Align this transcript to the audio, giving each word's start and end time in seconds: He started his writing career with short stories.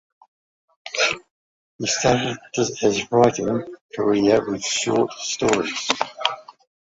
He 1.77 1.85
started 1.85 2.39
his 2.55 3.11
writing 3.11 3.71
career 3.95 4.49
with 4.51 4.63
short 4.65 5.11
stories. 5.13 5.91